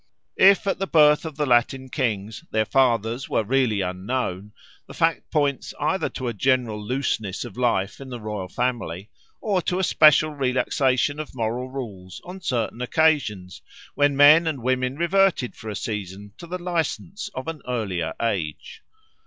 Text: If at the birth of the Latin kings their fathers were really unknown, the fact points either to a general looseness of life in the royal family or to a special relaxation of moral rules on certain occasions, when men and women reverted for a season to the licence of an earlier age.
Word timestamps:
If 0.39 0.65
at 0.65 0.79
the 0.79 0.87
birth 0.87 1.25
of 1.25 1.35
the 1.35 1.45
Latin 1.45 1.87
kings 1.89 2.43
their 2.51 2.65
fathers 2.65 3.29
were 3.29 3.43
really 3.43 3.81
unknown, 3.81 4.51
the 4.87 4.95
fact 4.95 5.29
points 5.29 5.75
either 5.79 6.09
to 6.09 6.27
a 6.27 6.33
general 6.33 6.83
looseness 6.83 7.45
of 7.45 7.55
life 7.55 8.01
in 8.01 8.09
the 8.09 8.19
royal 8.19 8.47
family 8.47 9.11
or 9.41 9.61
to 9.61 9.77
a 9.77 9.83
special 9.83 10.31
relaxation 10.31 11.19
of 11.19 11.35
moral 11.35 11.69
rules 11.69 12.19
on 12.23 12.41
certain 12.41 12.81
occasions, 12.81 13.61
when 13.93 14.17
men 14.17 14.47
and 14.47 14.63
women 14.63 14.95
reverted 14.97 15.55
for 15.55 15.69
a 15.69 15.75
season 15.75 16.33
to 16.39 16.47
the 16.47 16.57
licence 16.57 17.29
of 17.35 17.47
an 17.47 17.61
earlier 17.67 18.15
age. 18.19 18.81